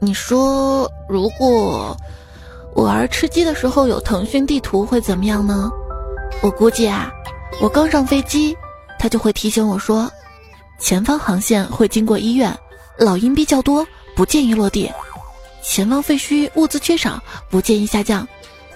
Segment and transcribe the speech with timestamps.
[0.00, 1.96] 你说如果
[2.74, 5.70] 我玩吃鸡的时候有腾讯地图会怎么样呢？
[6.42, 7.10] 我估计啊，
[7.60, 8.56] 我刚上飞机，
[8.98, 10.10] 他就会提醒我说，
[10.78, 12.52] 前方航线会经过医院，
[12.98, 13.86] 老阴逼较多，
[14.16, 14.90] 不建议落地；
[15.62, 18.26] 前方废墟，物资缺少，不建议下降。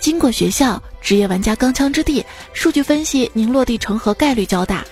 [0.00, 4.84] 经过学校，职业玩家钢枪之地，数据分析您落地成盒概率较大。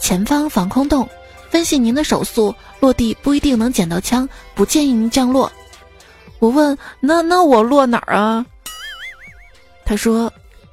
[0.00, 1.08] 前方防空洞，
[1.48, 5.50] 分析您的手速，落地不一定能捡到枪，不建议您降落。
[6.38, 8.44] 我问，那那我落哪儿啊？
[9.84, 10.32] 他说，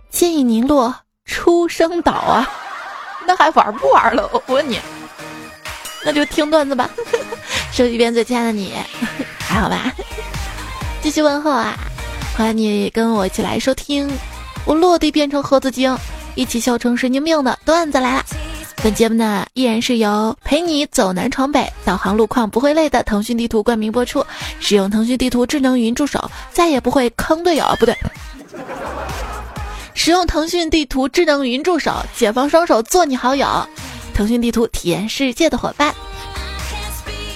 [0.09, 0.93] 建议您落
[1.25, 2.49] 出生岛啊。
[3.25, 4.29] 那还玩不玩了？
[4.31, 4.79] 我问你，
[6.03, 6.89] 那就听段子吧。
[7.71, 8.73] 说一遍，最亲爱的你，
[9.39, 9.91] 还好吧？
[11.01, 11.75] 继续问候啊。
[12.37, 14.07] 欢迎你跟我一起来收听，
[14.65, 15.97] 我落地变成盒子精，
[16.35, 18.25] 一起笑成神经病的段子来了。
[18.85, 24.23] 本节目呢依然是由陪你走南闯北、导航路况不会累的腾讯地图冠名播出。
[24.59, 27.65] 使用腾讯地图智能语音助手，再也不会坑队友。
[27.79, 27.97] 不对，
[29.95, 33.47] 使用腾讯地图智能语音助手，解放双手做你好友。
[34.13, 35.91] 腾讯地图体验世界的伙伴。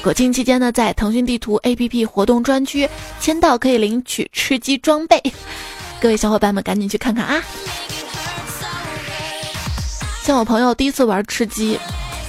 [0.04, 2.88] 国庆期间呢，在腾讯地图 APP 活动专区
[3.20, 5.20] 签到可以领取吃鸡装备，
[6.00, 7.42] 各位小伙伴们赶紧去看看啊！
[10.30, 11.80] 像我朋友第一次玩吃鸡，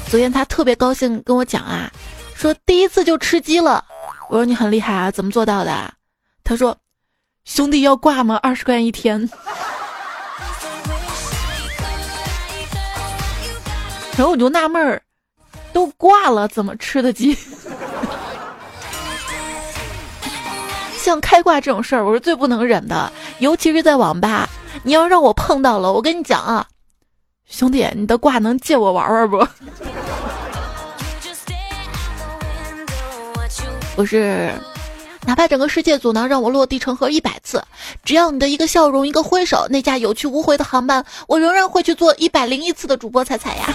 [0.08, 1.92] 昨天他特别高兴跟我讲啊，
[2.34, 3.84] 说第一次就吃鸡了。
[4.30, 5.92] 我说你很厉害啊，怎么做到的？
[6.42, 6.74] 他说
[7.44, 8.40] 兄弟要挂吗？
[8.42, 9.20] 二十块钱一天。
[14.16, 15.02] 然后我就纳闷儿。
[15.74, 17.36] 都挂了，怎么吃的鸡？
[20.96, 24.48] 像开挂这种事儿，我是最不能忍的，尤其是在网吧。
[24.84, 26.66] 你要让我碰到了，我跟你讲啊，
[27.50, 29.46] 兄弟，你的挂能借我玩玩不？
[33.96, 34.54] 不是，
[35.26, 37.62] 哪怕整个世界阻挠让我落地成盒一百次，
[38.02, 43.74] 只要你的一个笑容、一个挥手，那架有去无回的航班，我仍然会去做一百零一次的主播彩彩呀。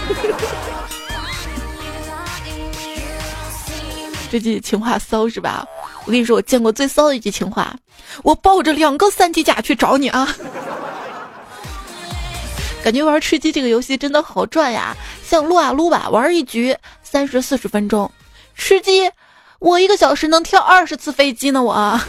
[4.32, 5.64] 这句情话骚是吧？
[6.06, 7.72] 我跟你说，我见过最骚的一句情话，
[8.24, 10.26] 我抱着两个三级甲去找你啊！
[12.86, 18.08] 感觉玩吃鸡这个游戏真的好赚呀，像撸啊撸吧，玩一局三十四十分钟，
[18.54, 19.10] 吃鸡
[19.58, 21.60] 我一个小时能跳二十次飞机呢！
[21.60, 22.00] 我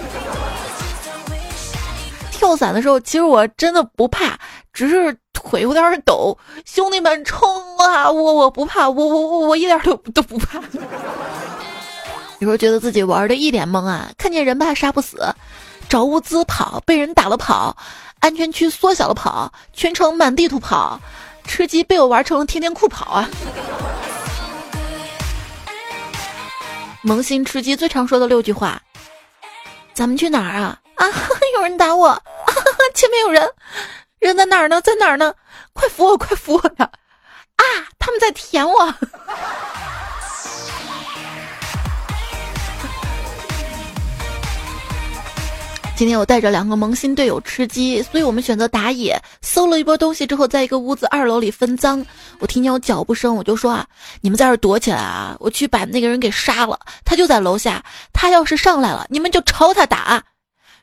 [2.29, 4.37] 跳伞的时候，其实我真的不怕，
[4.71, 6.37] 只是腿有点抖。
[6.63, 7.49] 兄弟们冲
[7.79, 8.11] 啊！
[8.11, 10.61] 我我不怕，我我我我一点都都不怕。
[12.37, 15.17] 有时候觉得自己玩的一脸懵啊，看见人怕杀不死，
[15.89, 17.75] 找物资跑，被人打了跑，
[18.19, 20.99] 安全区缩小了跑，全程满地图跑，
[21.45, 23.29] 吃鸡被我玩成了天天酷跑啊！
[27.03, 28.81] 萌新吃鸡最常说的六句话：
[29.93, 30.79] 咱们去哪儿啊？
[30.95, 31.07] 啊，
[31.55, 32.07] 有人打我！
[32.09, 32.21] 啊，
[32.93, 33.49] 前面有人，
[34.19, 34.81] 人在哪儿呢？
[34.81, 35.33] 在哪儿呢？
[35.73, 36.89] 快扶我，快扶我呀！
[37.55, 37.63] 啊，
[37.97, 38.93] 他们在舔我！
[45.97, 52.05] 今天我带着两个萌新队友吃鸡，所以我们选择打野，搜了一波东西之后，在一个屋子二楼里分赃。
[52.37, 53.83] 我听见有脚步声，我就说啊，
[54.21, 56.79] 你们在这躲起来啊，我去把那个人给杀了。
[57.03, 60.23] 他就在楼下，他要是上来了，你们就朝他打。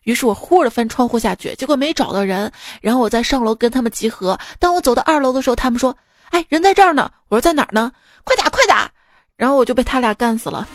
[0.02, 2.50] 于是我呼着翻窗户下去，结果没找到人。
[2.80, 4.36] 然后我在上楼跟他们集合。
[4.58, 5.96] 当我走到二楼的时候，他们说
[6.30, 7.92] ：“哎，人在这儿呢。”我说：“在哪儿呢？
[8.24, 8.90] 快打，快打！”
[9.38, 10.66] 然后我就被他俩干死了。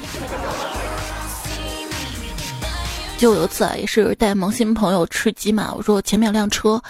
[3.19, 6.81] 就有一次啊也是带萌新朋友吃鸡嘛，我说前面有辆车，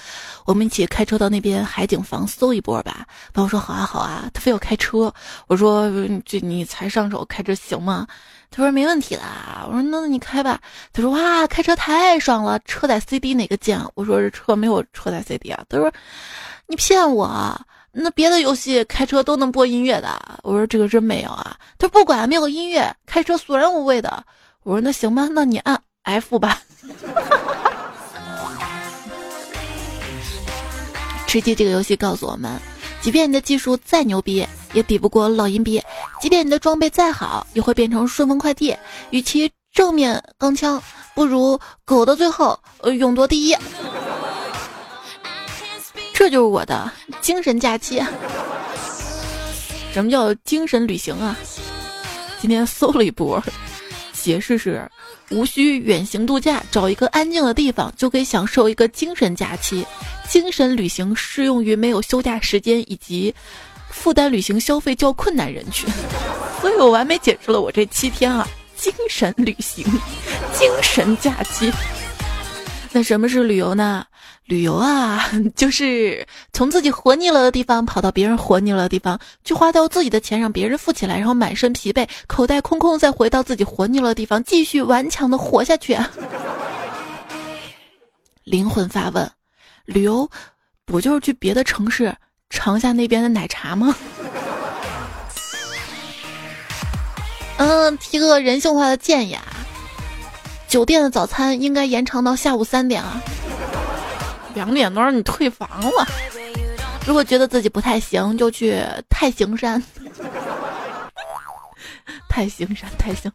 [0.45, 3.03] 我们一起开车到那边海景房搜一波吧。
[3.33, 5.11] 朋友说好啊好啊，他非要开车，
[5.47, 5.89] 我说
[6.23, 8.05] 这你才上手开车行吗？
[8.51, 9.23] 他说没问题的。
[9.65, 10.61] 我说那你开吧。
[10.93, 13.83] 他说哇开车太爽了，车载 CD 哪个键？
[13.95, 15.65] 我说这车没有车载 CD 啊。
[15.67, 15.91] 他说
[16.67, 17.59] 你骗我，
[17.91, 20.39] 那别的游戏开车都能播音乐的。
[20.43, 21.57] 我说这个真没有啊。
[21.79, 24.23] 他说不管没有音乐，开车索然无味的。
[24.61, 25.81] 我说那行吧，那你按。
[26.03, 26.61] F 吧，
[31.27, 32.59] 吃鸡这个游戏告诉我们，
[33.01, 35.79] 即便你的技术再牛逼，也抵不过老阴逼；
[36.19, 38.75] 即便你的装备再好，也会变成顺丰快递。
[39.11, 40.81] 与其正面刚枪，
[41.13, 43.55] 不如苟到最后，呃，勇夺第一。
[46.13, 46.91] 这就是我的
[47.21, 48.01] 精神假期。
[49.93, 51.35] 什么叫精神旅行啊？
[52.41, 53.41] 今天搜了一波，
[54.21, 54.89] 解释是。
[55.29, 59.85] 无需远行度假，找一个安静的地方就可以享受一个精神假期。
[60.27, 63.33] 精神旅行适用于没有休假时间以及
[63.89, 65.87] 负担旅行消费较困难人群。
[66.61, 69.85] 所以我完美解释了我这七天啊，精神旅行，
[70.53, 71.71] 精神假期。
[72.91, 74.03] 那什么是旅游呢？
[74.49, 85.95] 旅游啊， 就是从自己活腻了的地方跑到别人活腻了的地方，去花掉自己的钱让别人富起来，然后满身疲惫、口袋空空，再回到自己活腻了的地方，继续顽强的活下去。
[88.43, 89.31] 灵魂发问：
[89.85, 90.27] 旅游
[90.83, 92.15] 不就是去别的城市
[92.49, 93.95] 尝下那边的奶茶吗？
[97.57, 99.43] 嗯，提个人性化的建议啊，
[100.67, 103.21] 酒店的早餐应该延长到下午三点啊。
[104.53, 106.07] 两点多你退房了。
[107.05, 109.81] 如果觉得自己不太行，就去太行山。
[112.27, 113.31] 太行山，太行。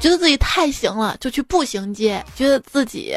[0.00, 2.24] 觉得自己太行了，就去步行街。
[2.34, 3.14] 觉得自己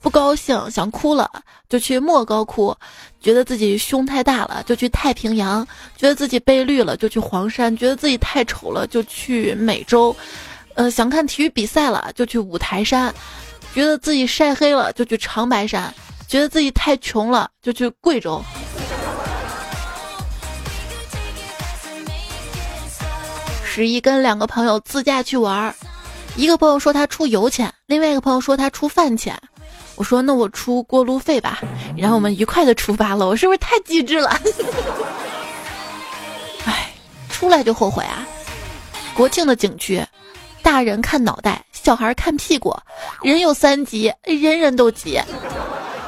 [0.00, 1.28] 不高兴，想哭了，
[1.68, 2.74] 就去莫高窟。
[3.20, 5.66] 觉得自己胸太大了，就去太平洋。
[5.96, 7.76] 觉得自己被绿了，就去黄山。
[7.76, 10.14] 觉得自己太丑了，就去美洲。
[10.74, 13.12] 呃，想看体育比赛了，就去五台山。
[13.74, 15.92] 觉得自己晒黑了，就去长白山。
[16.28, 18.42] 觉得自己太穷了，就去贵州。
[23.64, 25.74] 十一跟两个朋友自驾去玩儿，
[26.34, 29.38] 一个朋友说他出油钱，另外一个朋友说他出饭钱。
[29.96, 31.60] 我说那我出过路费吧，
[31.96, 33.26] 然后我们愉快的出发了。
[33.26, 34.38] 我是不是太机智了？
[36.66, 36.90] 哎，
[37.30, 38.26] 出来就后悔啊！
[39.14, 40.04] 国庆的景区，
[40.62, 42.76] 大人看脑袋，小孩看屁股，
[43.22, 45.18] 人有三急，人人都急。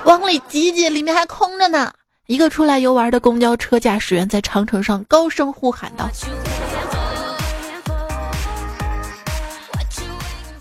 [0.09, 1.93] 往里挤挤，里面还空着呢。
[2.29, 6.09] 一个出来游玩的公交车驾驶员在长城上高声呼喊道：“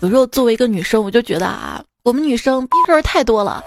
[0.00, 3.64] 有时候作为一个女生，我就觉得啊，我们女生逼事儿太多了。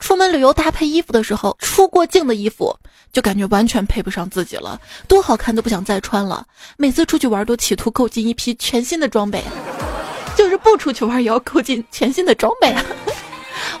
[0.00, 2.76] 出门旅游搭配衣服的时候，出过境的衣服
[3.10, 6.44] 就感觉完全配不上自己了，多好看都不想再穿了。
[6.76, 9.42] 每次出去玩都企图购进一批全新的装备，
[10.36, 12.84] 就是不出去玩也要购进全新的装备啊。”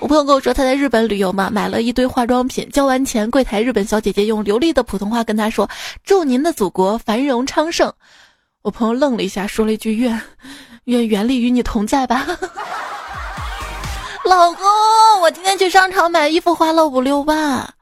[0.00, 5.68] 我朋友跟我说他在日本旅游嘛，买了一堆化妆品，交完钱，柜台日本小姐姐用流利的普通话跟他说
[6.04, 7.92] ：“祝您的祖国繁荣昌盛。”
[8.62, 10.20] 我朋友愣了一下，说了一句：“愿
[10.84, 12.26] 愿原力与你同在吧。”
[14.24, 14.64] 老公，
[15.20, 17.74] 我今天去商场买衣服花了五六万，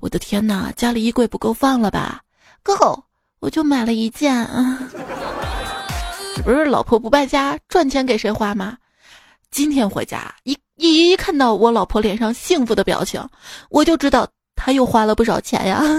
[0.00, 2.20] 我的天哪，家里衣柜不够放了吧？
[2.62, 3.04] 够，
[3.40, 4.46] 我就买了一件。
[6.34, 8.76] 这不是老婆不败家，赚钱给谁花吗？
[9.50, 10.58] 今天回家一。
[10.76, 13.26] 一看到我老婆脸上幸福的表情，
[13.70, 15.82] 我就知道她又花了不少钱呀。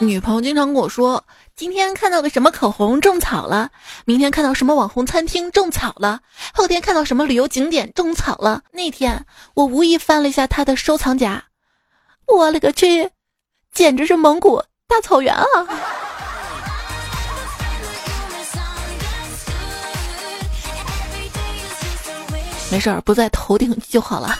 [0.00, 1.24] 女朋友经常跟我说，
[1.56, 3.68] 今天看到个什么口红种草了，
[4.04, 6.20] 明天看到什么网红餐厅种草了，
[6.54, 8.62] 后天看到什么旅游景点种草了。
[8.70, 11.42] 那天我无意翻了一下她的收藏夹，
[12.26, 13.10] 我勒个去，
[13.74, 15.44] 简直是蒙古大草原啊！
[22.70, 24.38] 没事儿，不在头顶就好了。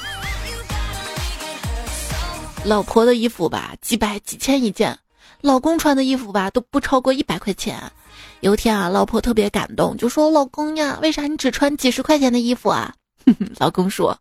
[2.65, 4.93] 老婆的衣服吧，几百几千一件；
[5.41, 7.81] 老公穿的衣服吧，都不超过一百块钱。
[8.41, 12.93] 有一天啊，老婆特别感动，就说：“老公呀，为啥你只穿几十块钱的衣服啊？”
[13.59, 14.17] 老公说：“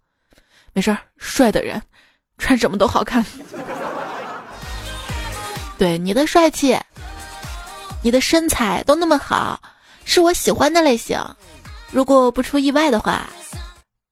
[0.71, 1.81] 没事儿，帅的人
[2.37, 3.25] 穿什么都好看。
[5.77, 6.77] 对你的帅气，
[8.01, 9.59] 你的身材都那么好，
[10.05, 11.19] 是我喜欢的类型。
[11.91, 13.27] 如果不出意外的话。”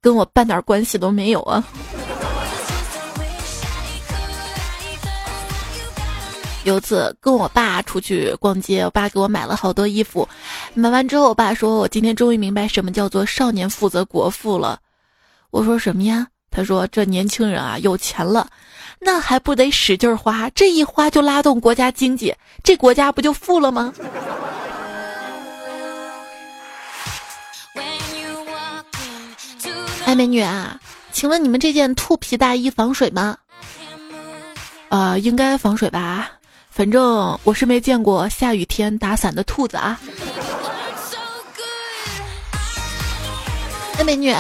[0.06, 1.64] 跟我半点关系都没有啊！
[6.64, 10.30] 有次跟我爸出去逛街，我爸给我买了好多衣服。
[10.76, 14.80] 买完之后，我爸说：“我今天终于明白什么叫做少年负责国富了。”
[15.50, 18.48] 我说：“什么呀？”他说：“这年轻人啊，有钱了，
[19.00, 20.48] 那还不得使劲花？
[20.52, 22.32] 这一花就拉动国家经济，
[22.64, 23.92] 这国家不就富了吗？”
[30.06, 30.80] 哎，美女啊，
[31.12, 33.36] 请问你们这件兔皮大衣防水吗？
[34.90, 36.30] 啊，应该防水吧。
[36.70, 40.00] 反正我是没见过下雨天打伞的兔子啊。
[43.98, 44.32] 哎，美女，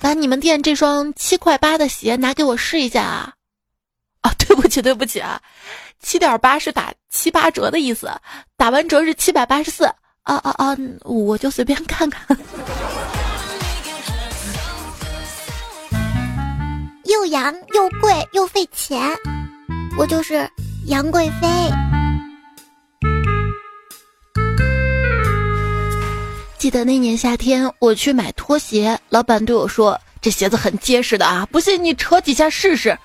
[0.00, 3.32] 把你们店这双七块八的鞋拿给我试一下啊！
[4.22, 5.38] 啊，对不起，对不起啊，
[6.00, 8.10] 七点八是打七八折的意思，
[8.56, 9.84] 打完折是七百八十四。
[10.24, 10.76] 啊啊啊！
[11.02, 12.24] 我就随便看看。
[17.12, 19.14] 又洋又贵又费钱，
[19.98, 20.48] 我就是
[20.86, 21.46] 杨贵妃。
[26.56, 32.98] 记得那年夏天，我去买拖鞋，老板对我说：“这鞋子很结实的啊，不信你扯几下试试。”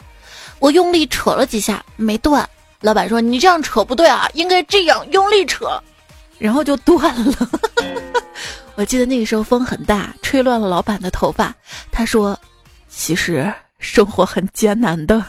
[0.60, 2.50] 我用力扯了几下，没断。
[2.80, 5.68] 老板说你这样扯不对啊，应该这样用力扯，
[6.40, 7.50] 然后就断了。
[8.76, 11.54] 我记得那个时候风很大，吹乱了老板的头发。
[11.92, 12.40] 他说，
[12.88, 15.24] 其实生活很艰难的。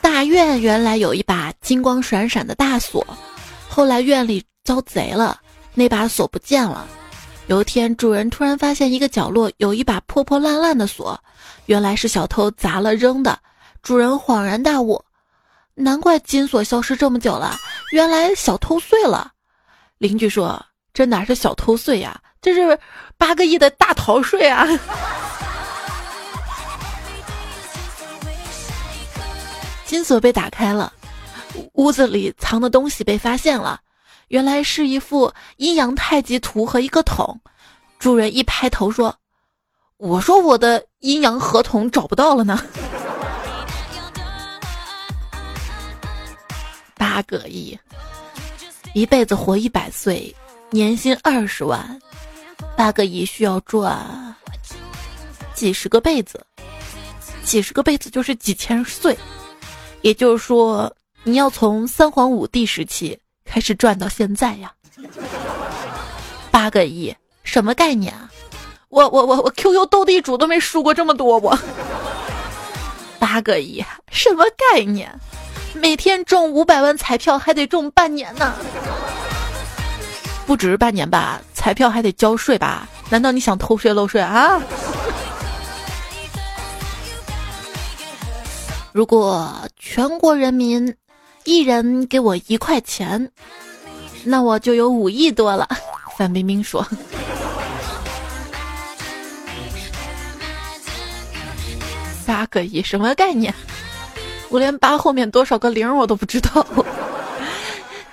[0.00, 3.06] 大院原来有一把金光闪闪的大锁，
[3.68, 5.40] 后来院里遭贼了，
[5.74, 6.86] 那把锁不见了。
[7.46, 11.18] 有一天，主人突然发现一个角落有一把破破烂烂的锁，
[11.66, 13.38] 原来是小偷砸了扔的。
[13.82, 15.02] 主人恍然大悟，
[15.74, 17.56] 难怪金锁消失这么久了，
[17.92, 19.32] 原来小偷碎了。
[19.98, 22.78] 邻居说：“这哪是小偷税呀，这是
[23.16, 24.66] 八个亿的大逃税啊！”
[29.86, 30.92] 金锁被打开了，
[31.72, 33.80] 屋子里藏的东西被发现了，
[34.28, 37.40] 原来是一副阴阳太极图和一个桶。
[37.98, 39.14] 主人一拍头说
[39.98, 42.62] ：“我说我的阴阳合同找不到了呢。”
[46.96, 47.76] 八个亿，
[48.94, 50.34] 一辈子活一百岁，
[50.72, 52.00] 年薪二十万，
[52.76, 53.98] 八个亿需要赚
[55.52, 56.40] 几十个辈子，
[57.42, 59.16] 几十个辈子就是几千岁。
[60.02, 64.72] 也就是说，你要从三皇五帝时期开始赚到现在呀，
[66.52, 68.30] 八个亿什么概念啊？
[68.88, 71.58] 我我我我 QQ 斗地主都没输过这么多我，
[73.18, 75.12] 八个亿什么概念？
[75.74, 78.54] 每天中五百万彩票还得中半年呢，
[80.50, 81.40] 不止半年吧？
[81.54, 82.88] 彩票还得交税吧？
[83.08, 84.60] 难道你想偷税漏税啊？
[88.90, 90.92] 如果全国人民
[91.44, 93.30] 一人给我一块钱，
[94.24, 95.68] 那我就有五亿多了。
[96.18, 96.84] 范冰冰说
[102.26, 103.54] ：“八个亿什么概念？
[104.48, 106.66] 我连八后面多少个零我都不知道。”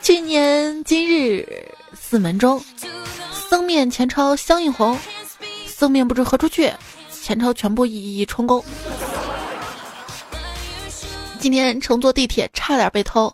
[0.03, 1.43] 去年今日
[2.09, 2.63] 四门中，
[3.49, 4.97] 僧面钱钞相映红，
[5.65, 6.71] 僧面不知何处去，
[7.11, 8.63] 前朝全部一一充公。
[11.37, 13.29] 今天乘坐地铁差点被偷，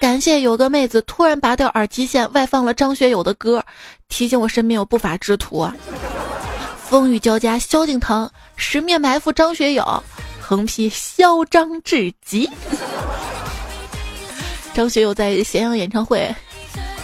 [0.00, 3.64] 感谢有个妹子突然拔掉耳机线，外放了张学友的歌，
[4.08, 5.72] 提醒我身边有不法之徒啊！
[6.82, 8.28] 风雨交加，萧敬腾。
[8.56, 10.02] 十面埋伏张学友，
[10.40, 12.50] 横批嚣张至极。
[14.74, 16.34] 张学友在咸阳演唱会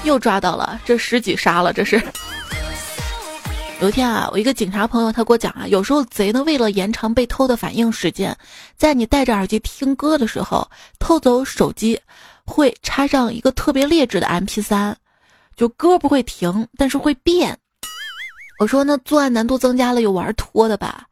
[0.07, 2.01] 又抓到了，这十几杀了，这是。
[3.83, 8.35] 有一天啊，我一个警察朋友他给我讲啊，有时候贼呢为了延长被偷的反应时间，
[8.77, 10.67] 在你戴着耳机听歌的时候，
[10.99, 12.01] 偷走手机
[12.47, 14.95] 会插上一个特别劣质的 MP3，
[15.57, 17.59] 就歌不会停，但是会变。
[18.59, 21.05] 我说那作案难度增加了，有玩脱的吧？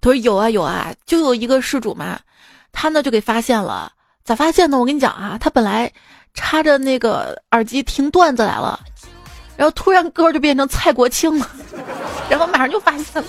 [0.00, 2.18] 他说有啊有啊，就有一个事主嘛，
[2.72, 3.92] 他呢就给发现了，
[4.24, 4.76] 咋发现呢？
[4.76, 5.92] 我跟你讲啊，他本来
[6.34, 8.80] 插着那个耳机听段子来了。
[9.56, 11.50] 然后突然歌就变成蔡国庆了，
[12.30, 13.24] 然后马上就发现了，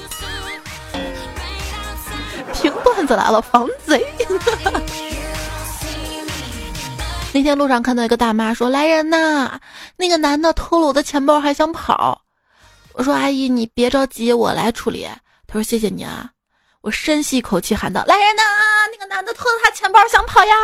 [2.54, 4.06] 听段子来了，防贼。
[7.34, 9.60] 那天路上看到一个大妈说：“来人呐，
[9.98, 12.22] 那个男的偷了我的钱包，还想跑。”
[12.94, 15.08] 我说：“阿姨，你别着急，我来处理。”
[15.48, 16.30] 他说：“谢谢你啊。”
[16.82, 18.44] 我深吸一口气喊道：“来人呐，
[18.92, 20.56] 那个男的偷了他钱包，想跑呀！”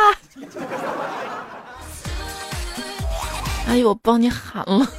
[3.68, 4.88] 哎呦，我帮你喊了。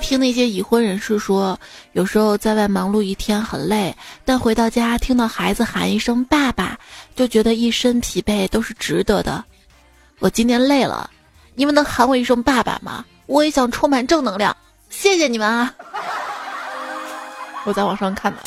[0.00, 1.58] 听那些已婚人士说，
[1.92, 6.78] 有时候在外忙碌一天很累，但回到家听到孩子喊一声“爸爸”，
[7.16, 9.42] 就觉得一身疲惫都是值得的。
[10.18, 11.10] 我今天累了，
[11.54, 13.04] 你们能喊我一声“爸爸”吗？
[13.26, 14.54] 我也想充满正能量，
[14.90, 15.74] 谢谢你们啊！
[17.64, 18.42] 我在网上看的，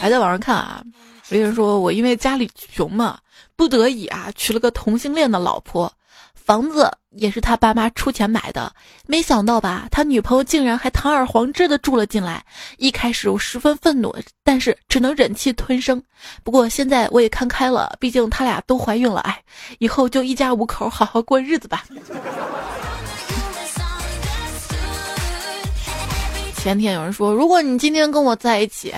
[0.00, 0.82] 还在网上看啊。
[1.28, 3.16] 有人说我因为家里穷嘛，
[3.60, 5.92] 不得已啊娶了个同性恋的老婆。
[6.34, 8.72] 房子也是他爸妈出钱买的，
[9.06, 12.42] 没想到吧，他女朋友竟然还堂而皇之的住了进来。
[12.78, 16.02] 一开始我十分愤怒，但是只能忍气吞声。
[16.42, 19.42] 不过现在我也看开了，毕竟他俩都怀孕了，哎，
[19.78, 21.84] 以后就一家五口好好过日子吧。
[26.56, 28.94] 前天有人说，如果你今天跟我在一起，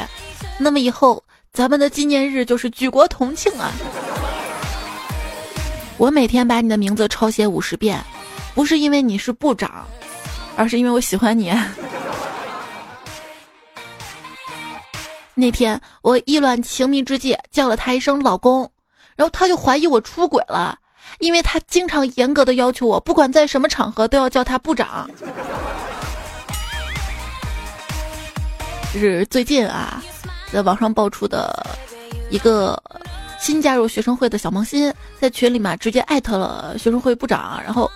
[0.57, 1.21] 那么以后
[1.52, 3.73] 咱们的纪念日就是举国同庆啊。
[6.02, 8.04] 我每天把你的名字抄写五十遍，
[8.56, 9.87] 不是因为你是部长，
[10.56, 11.56] 而是因为我喜欢你。
[15.32, 18.68] 那天我意乱情迷之际叫了他一声老公，
[19.14, 20.76] 然后他就怀疑我出轨了，
[21.21, 25.09] 因为他经常严格的要求我，不管在什么场合都要叫他部长。
[28.92, 30.02] 就 是最近啊，
[30.52, 31.64] 在网上爆出的
[32.28, 32.76] 一个
[33.42, 37.90] 新加入学生会的小萌新，在群里嘛直接艾特了学生会部长，然后，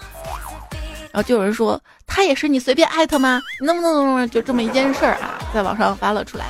[1.12, 3.40] 然后就有人说他也是你随便艾特吗？
[3.60, 6.46] 能不能就这么一件事儿啊，在网上发了出来。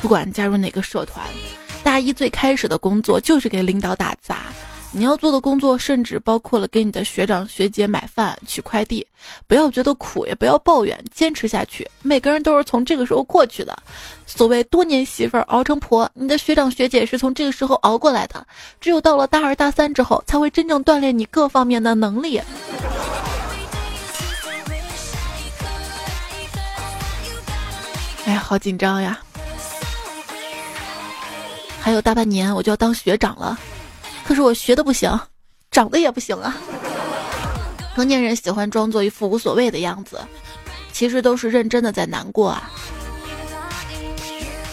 [0.00, 1.22] 不管加入哪个社团，
[1.84, 4.46] 大一最开始的工作就是给领导打杂。
[4.94, 9.06] 你要做的工作甚至包括了给你的学长学姐买饭、取快递。
[9.46, 11.88] 不要觉得苦，也不要抱怨，坚持下去。
[12.02, 13.74] 每个人都是从这个时候过去的。
[14.26, 18.46] 所谓多年媳妇熬成婆，你的学长学姐是从这个时候熬过来的。
[18.80, 22.38] 只有到了大二大三之后，才会真正锻炼你各方面的能力。
[28.26, 29.18] 哎呀，好紧张呀！
[31.80, 33.58] 还有大半年我就要当学长了。
[34.32, 35.20] 可是我学的不行，
[35.70, 36.56] 长得也不行啊。
[37.94, 40.18] 成年人喜欢装作一副无所谓的样子，
[40.90, 42.70] 其实都是认真的在难过啊。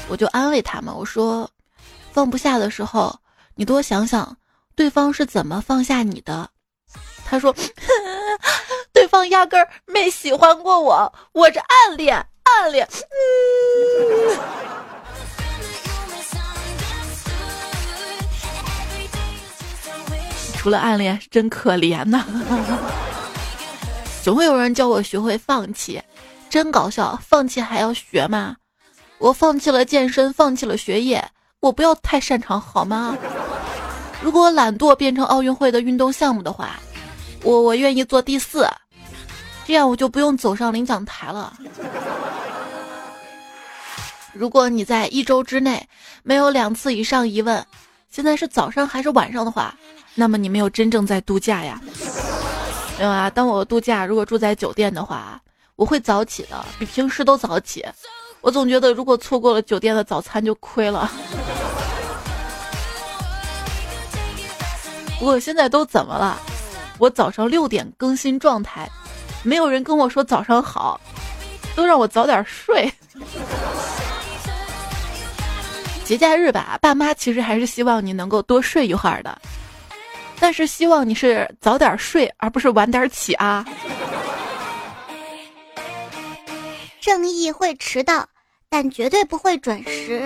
[0.07, 1.49] 我就安慰他们，我说，
[2.13, 3.13] 放不下的时候，
[3.55, 4.33] 你多想想
[4.77, 6.49] 对方是怎么放下你的。
[7.25, 7.53] 他说，
[8.93, 12.87] 对方压根儿没喜欢过我，我这暗恋，暗恋。
[20.59, 22.21] 除了暗恋，真可怜呐！
[24.21, 26.01] 总会有人教我学会放弃，
[26.49, 27.17] 真搞笑。
[27.25, 28.57] 放弃还要学吗？
[29.19, 31.25] 我放弃了健身，放弃了学业，
[31.61, 33.15] 我不要太擅长好吗？
[34.21, 36.71] 如果懒惰变成奥运会的运动项目的话，
[37.41, 38.67] 我我愿意做第四，
[39.65, 41.53] 这样我就不用走上领奖台了。
[44.33, 45.87] 如果你在一周之内
[46.21, 47.65] 没有两次以上疑问，
[48.11, 49.73] 现在是早上还是晚上的话？
[50.19, 51.81] 那么你没有真正在度假呀？
[52.97, 53.29] 没有啊。
[53.29, 55.39] 当我度假，如果住在酒店的话，
[55.77, 57.85] 我会早起的，比平时都早起。
[58.41, 61.09] 我总觉得如果错过了酒店的早餐就亏了。
[65.17, 66.37] 不过现在都怎么了？
[66.97, 68.89] 我早上六点更新状态，
[69.41, 70.99] 没有人跟我说早上好，
[71.77, 72.93] 都让我早点睡。
[76.03, 79.41] 节假日吧，爸妈其实还是希望你能够多睡一会儿的。
[80.39, 83.65] 但是希望你是早点睡，而不是晚点起啊！
[87.01, 88.27] 正义会迟到，
[88.69, 90.21] 但绝对不会准时。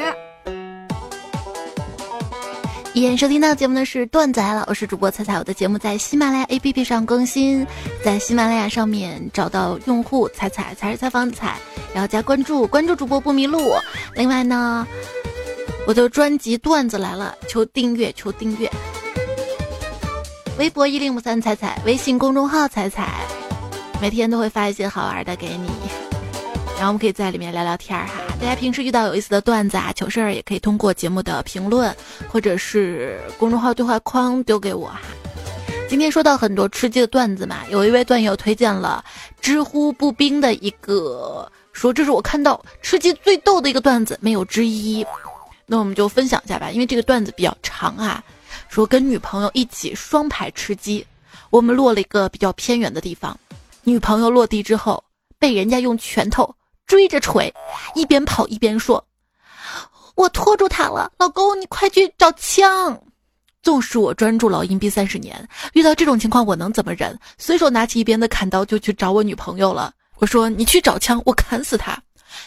[2.93, 5.33] 依然收听到节目的是段子来了，我是主播彩彩。
[5.35, 7.65] 我的节目在喜马拉雅 APP 上更新，
[8.03, 11.57] 在喜马拉雅上面找到用户彩彩才是采访彩，
[11.91, 13.73] 然后加关注，关注主播不迷路。
[14.13, 14.85] 另外呢，
[15.87, 18.69] 我的专辑段子来了，求订阅，求订阅。
[20.59, 23.09] 微博一零五三彩彩，微信公众号彩彩，
[23.99, 25.67] 每天都会发一些好玩的给你，
[26.77, 28.13] 然后我们可以在里面聊聊天哈。
[28.39, 31.93] 大家平时遇到有意思的段子啊、糗事儿，也可以通过节目的评论
[32.27, 35.01] 或者是公众号对话框丢给我哈。
[35.89, 39.03] 今天说到很多吃鸡的段子嘛，有一位段友推荐了
[39.41, 45.03] 知乎步兵的一个，说这是我看到吃鸡最逗的一个段子，没有之一。
[45.65, 48.23] 那我们就分享一下吧，因为这个段子比较长啊。
[48.73, 51.05] 说跟女朋友一起双排吃鸡，
[51.51, 53.37] 我们落了一个比较偏远的地方。
[53.83, 55.03] 女朋友落地之后，
[55.37, 56.55] 被人家用拳头
[56.87, 57.53] 追着捶，
[57.93, 59.05] 一边跑一边说
[60.17, 62.99] ：“我拖住他了，老公，你快去找枪。”
[63.61, 67.15] 纵使我专注老阴逼三十年，遇到这种情况我能怎么忍？
[67.37, 69.93] 随手拿起一边的砍刀就去找我女朋友了。
[70.17, 71.95] 我说：“你去找枪，我砍死他。”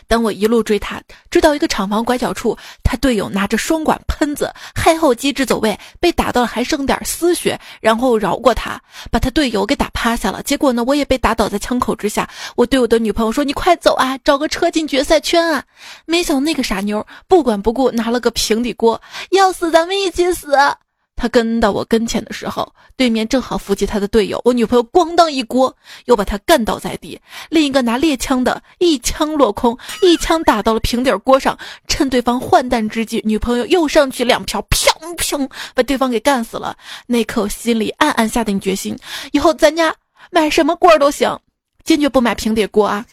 [0.09, 10.43] 等我一路追他，追到一个厂房拐角处，他队友拿着双管喷子，害后机智走位，被打到了还剩点丝血，然后饶过他，把他队友给打趴下了。
[10.43, 12.29] 结果呢，我也被打倒在枪口之下。
[12.55, 15.65] 我对我的女朋友说：“你快走啊，找个车进决赛圈啊！”
[16.07, 20.57] 没想到那个傻妞不管不顾，拿了个平底锅，要死咱们一起死。
[21.17, 25.75] 他跟到我跟前的时候，对面正好扶起他的队友，我女朋友咣当一锅，
[26.05, 27.19] 又把他干倒在地。
[27.49, 31.59] 另一个拿猎枪的一枪落空，一枪打到了平底锅上。
[31.89, 36.77] 趁对方换弹之际，女朋友又上去两瓢，砰砰，把对方给干死了。
[37.07, 38.95] 那刻我心里暗暗下定决心，
[39.33, 39.95] 以后咱家
[40.31, 41.39] 买什么锅都行，
[41.83, 43.07] 坚决不买平底锅啊。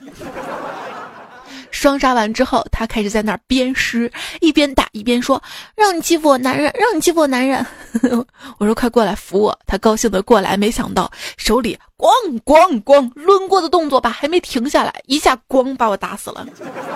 [1.73, 4.09] 双杀完之后，他开始在那儿鞭尸，
[4.41, 5.41] 一边打一边说
[5.75, 7.65] ：“让你欺负我男人，让你欺负我男人。
[8.59, 12.07] ”我说：“快过来扶我。”他高兴的过来，没想到手里咣
[12.45, 16.45] 咣咣抡锅的动作吧，还没停下来，一下咣把我打死了。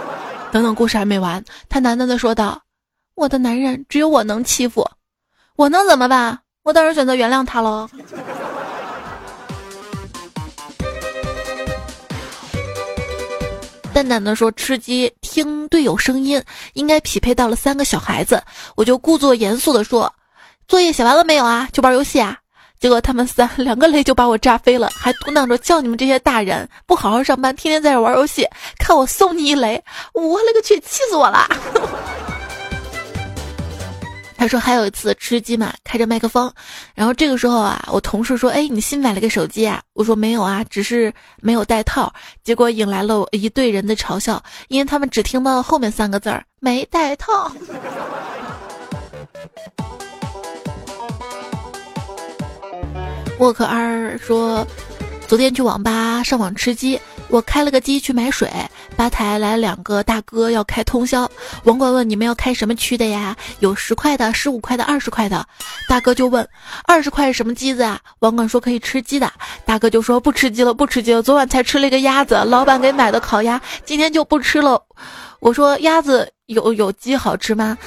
[0.53, 2.61] 等等，故事还没完，他喃喃的说道
[3.15, 4.87] ：“我的男人只有我能欺负，
[5.55, 6.39] 我能怎么办？
[6.63, 7.89] 我当然选择原谅他喽。”
[13.97, 16.39] 淡淡的说吃鸡听队友声音，
[16.73, 18.43] 应该匹配到了三个小孩子，
[18.75, 20.13] 我就故作严肃的说，
[20.67, 21.67] 作业写完了没有啊？
[21.73, 22.37] 就玩游戏啊？
[22.79, 29.83] 结果他们三两个雷就把我炸飞了，还嘟囔着叫你们这些大人不好好上班，天天在这玩游戏，看我送你一雷！
[30.13, 31.47] 我勒个去，气死我了！
[34.37, 36.53] 他说还有一次吃鸡嘛，开着麦克风，
[36.93, 42.13] 然后这个时候啊，我同事说：“哎，你新买了个手机啊？”我说：“没有啊，只是没有带套。”
[42.45, 47.51] 结果引来了一队人的嘲笑，因为他们只听到后面三个字儿“没带套”。
[53.39, 54.65] 沃克尔说
[55.27, 58.49] ：“昨天去网吧上网吃鸡，我开了个机去买水，
[58.95, 61.29] 吧台来两个大哥要开通宵。
[61.65, 63.35] 网管问你们要开什么区的呀？
[63.59, 65.45] 有十块的、十五块的、二十块的。
[65.89, 66.47] 大哥就问
[66.85, 67.99] 二十块是什么机子啊？
[68.19, 69.29] 网管说可以吃鸡的。
[69.65, 71.21] 大哥就说不吃鸡了，不吃鸡了。
[71.21, 74.81] 昨晚才吃了一个鸭子，老板给买的烤鸭，今天就不吃了。
[75.41, 77.77] 我说鸭子有有鸡好吃吗？”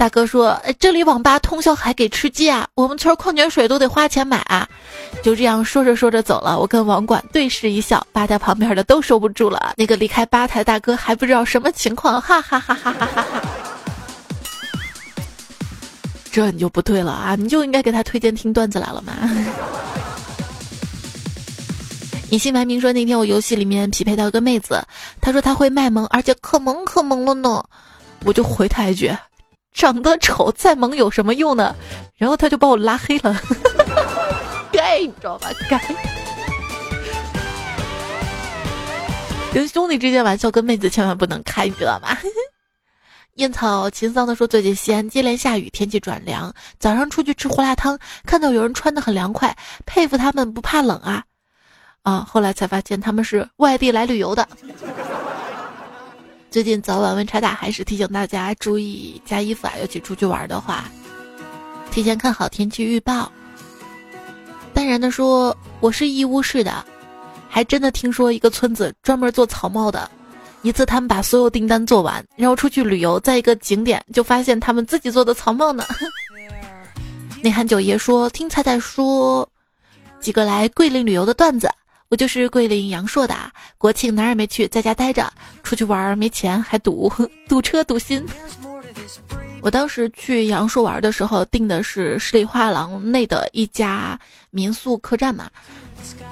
[0.00, 2.66] 大哥说：“这里网吧通宵还给吃鸡啊！
[2.74, 4.66] 我们村矿泉水都得花钱买啊！”
[5.22, 6.58] 就这样说着说着走了。
[6.58, 9.74] 我跟网管对视一笑，吧台旁边的都收不住了。
[9.76, 13.42] 那个离开吧台大哥还不知道什么情况，哈哈哈哈哈哈！
[16.32, 17.36] 这你就不对了啊！
[17.36, 19.12] 你就应该给他推荐听段子来了嘛！
[22.30, 24.82] 隐姓埋名说那天我游戏里面匹配到一个妹子，
[25.20, 27.62] 她说她会卖萌，而且可萌可萌了呢。
[28.24, 29.14] 我就回她一句。
[29.72, 31.74] 长得丑再萌有什么用呢？
[32.16, 33.34] 然后他就把我拉黑了，
[34.72, 35.50] 该你知道吧？
[35.68, 35.80] 该。
[39.52, 42.16] 跟兄弟之间玩笑，跟妹子千万不能开，你知道吗？
[43.36, 49.56] 烟草秦桑的说，最近西安接连下雨，天气转凉，早上出去吃胡辣汤，看到有人穿的很凉快，
[49.86, 51.24] 佩服他们不怕冷啊！
[52.02, 54.46] 啊，后来才发现他们是外地来旅游的。
[56.50, 59.74] 最近早晚温差大，还是提醒大家注意加衣服啊！
[59.80, 60.90] 尤其出去玩的话，
[61.92, 63.30] 提前看好天气预报。
[64.74, 66.84] 淡然的说：“我是义乌市的，
[67.48, 70.10] 还真的听说一个村子专门做草帽的。
[70.62, 75.84] 一次他们把所有订单做完，然后出去旅游，在一个景点就发现他们自己做的草帽呢。”
[77.42, 79.48] 内涵九爷说：“听彩彩说
[80.18, 81.70] 几个来桂林旅游的段子。”
[82.10, 83.36] 我就是桂林阳朔的，
[83.78, 85.32] 国庆哪儿也没去，在家待着。
[85.62, 87.10] 出去玩没钱，还堵
[87.48, 88.26] 堵车堵心。
[89.60, 94.18] 我当时去阳朔玩的时候，订的是十里画廊内的一家
[94.50, 95.48] 民宿客栈嘛，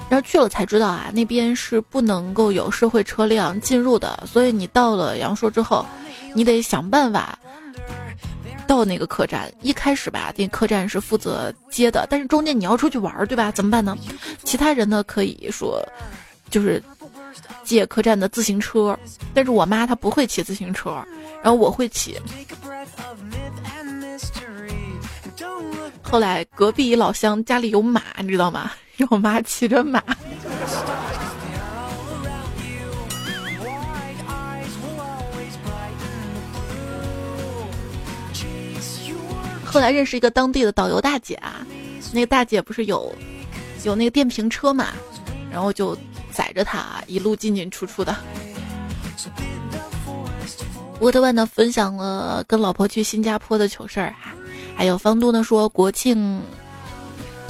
[0.09, 5.85] 然后去了才知道啊，那边是不能够有社会车辆进入的，所以你到了阳朔之后，
[6.35, 7.39] 你得想办法。
[8.69, 13.51] 到那个客栈，一开始吧，那客栈是负责接的，但是中间你要出去玩，对吧？
[13.51, 13.97] 怎么办呢？
[14.43, 15.83] 其他人呢可以说，
[16.51, 16.79] 就是
[17.63, 18.95] 借客栈的自行车，
[19.33, 21.03] 但是我妈她不会骑自行车，
[21.41, 22.15] 然后我会骑。
[26.03, 28.71] 后来隔壁老乡家里有马，你知道吗？
[28.97, 30.03] 让我妈骑着马。
[39.71, 41.65] 后来认识一个当地的导游大姐啊，
[42.11, 43.13] 那个大姐不是有
[43.83, 44.87] 有那个电瓶车嘛，
[45.51, 45.95] 然后就
[46.31, 48.15] 载着她一路进进出出的。
[50.99, 54.33] 沃特万呢分享了跟老婆去新加坡的糗事儿哈，
[54.75, 56.41] 还有方都呢说国庆。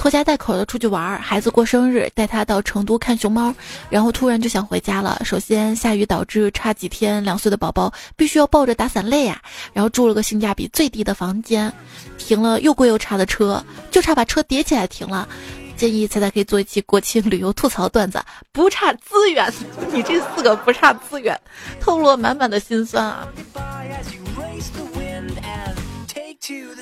[0.00, 3.54] 拖家带口的出去玩，孩子过生日，带他到成都看熊猫，
[3.90, 5.20] 然后突然就想回家了。
[5.26, 9.38] 首先下雨导致差几天两岁的宝宝必须要抱着打伞累呀，
[9.74, 11.70] 然后住了个性价比最低的房间，
[12.16, 15.28] 停了又贵又差的车，就差把车叠起来停了。
[15.76, 19.52] 建议彩彩可以做一期国庆旅游吐槽段子，不差资源，
[19.92, 21.38] 你这四个不差资源，
[21.78, 23.28] 透露满满的心酸啊。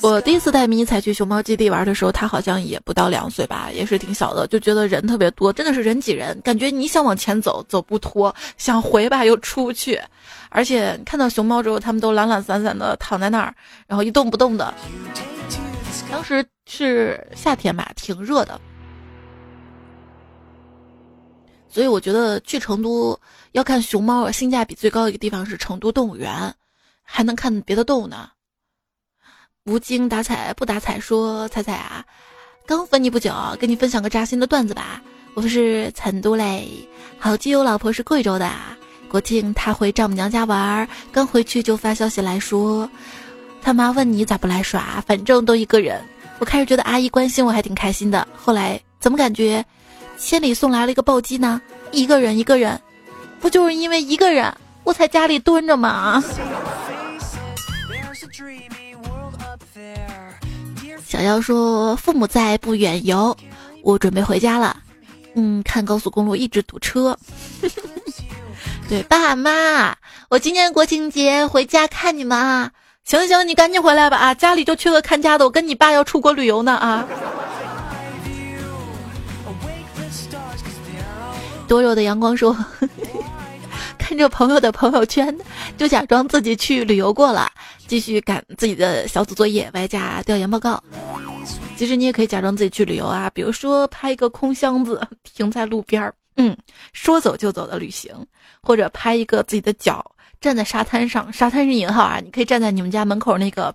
[0.00, 10.00] 我第一次带迷彩去熊猫基地玩的时候，它好像也不到两岁吧，也是挺小的，就觉得人特别多，真的是人挤人，感觉你想往前走走不脱，想回吧又出不去，
[10.50, 13.52] 而且看到熊猫之后，他们都懒懒散散的躺在那儿，
[13.88, 14.72] 然后一动不动的。
[16.10, 18.60] 当时是夏天吧，挺热的，
[21.68, 23.18] 所以我觉得去成都
[23.50, 26.54] 要看熊猫，性价比最高的一个地方是成都动物园，
[27.02, 28.30] 还能看别的动物呢。
[29.68, 32.02] 无精打采不打采，说彩彩啊，
[32.66, 35.02] 刚分你不久，跟你分享个扎心的段子吧。
[35.34, 36.66] 我是成都嘞，
[37.18, 38.50] 好基友老婆是贵州的，
[39.10, 42.88] 国庆他回丈母娘家玩，刚回去就发消息来说，
[43.60, 46.02] 他妈问你咋不来耍，反正都一个人。
[46.38, 49.62] 我开始觉得阿姨关心我还挺开心的，后来怎么感觉
[50.16, 51.60] 千里送来了一个暴击呢？
[51.92, 52.80] 一个人一个人，
[53.38, 54.50] 不就是因为一个人
[54.82, 56.24] 我在家里蹲着嘛。
[61.08, 63.34] 小妖说：“父母在，不远游，
[63.82, 64.76] 我准备回家了。
[65.34, 67.16] 嗯，看高速公路一直堵车。
[68.90, 69.96] 对，爸妈，
[70.28, 72.70] 我今年国庆节回家看你们啊。
[73.04, 75.46] 行行，你赶紧回来吧啊，家里就缺个看家的。
[75.46, 77.06] 我跟你爸要出国旅游呢啊。
[81.66, 82.54] 多肉的阳光说。
[83.98, 85.36] ”看着朋友的朋友圈，
[85.76, 87.50] 就假装自己去旅游过了，
[87.86, 90.82] 继续赶自己的小组作业，外加调研报告。
[91.76, 96.56] 其实你也可以假装自己去旅游啊，比如说拍一个空箱子停在路边儿，嗯，
[96.92, 98.14] 说走就走的旅行，
[98.62, 100.04] 或者拍一个自己的脚
[100.40, 103.74] 站在沙滩上，沙滩是引号啊，你可以站在你们家门口那个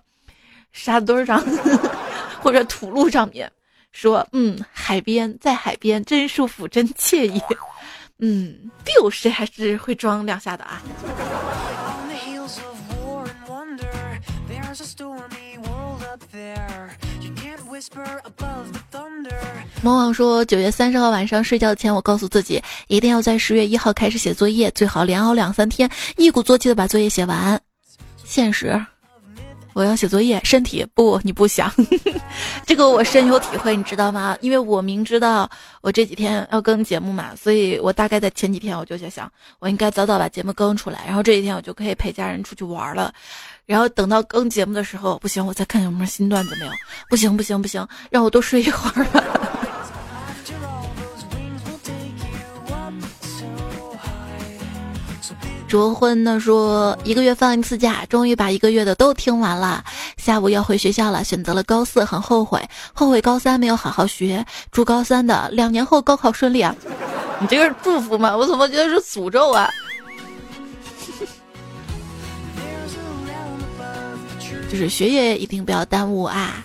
[0.72, 1.42] 沙堆上，
[2.40, 3.50] 或者土路上面，
[3.92, 7.40] 说嗯，海边在海边真舒服，真惬意。
[8.20, 10.80] 嗯，biu 谁还是会装两下的啊？
[19.82, 27.60] 魔王说，九月三十号晚上睡觉前，我告诉自己一定要在十月一号开始写作业，最好连熬两三天，一鼓作气的把作业写完。
[28.24, 28.80] 现实。
[29.74, 31.70] 我要写作业，身体不，你不想，
[32.64, 34.36] 这个我深有体会，你知道吗？
[34.40, 35.50] 因为我明知道
[35.82, 43.12] 我这几天要更节目嘛，所以我大概在前几天我就在想，我应该早早把节目更出来，然后这几天我就可以陪家人出去玩了，
[43.66, 46.72] 然后等到更节目的时候，不行，我再看有没有新段子没有，
[47.10, 49.50] 不行不行不行，让我多睡一会儿吧。
[55.74, 59.82] 卓婚呢说一个月放一次假，终于把一个月的都听完了。
[60.16, 64.46] 下午要回学校了，选择了高四，很后悔，后悔高三没有好好学。
[64.70, 66.72] 祝高三的两年后高考顺利啊！
[67.40, 68.36] 你这个是祝福吗？
[68.36, 69.68] 我怎么觉得是诅咒啊？
[74.70, 76.64] 就是学业一定不要耽误啊！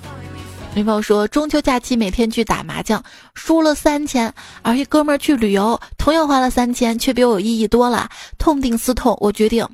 [0.84, 8.10] 朋友说中秋假期每天去打麻将，输了三千；而一哥们儿去旅游，同样花了三千，却比我有意义多了。
[8.38, 9.68] 痛定思痛，我决定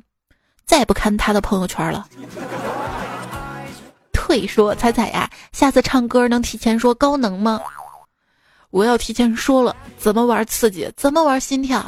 [0.64, 2.06] 再也不看他的朋友圈了。
[4.12, 7.60] 退说彩彩呀，下次唱歌能提前说高能吗？
[8.70, 11.84] 我要提前说了，怎么玩刺激，怎么玩心跳。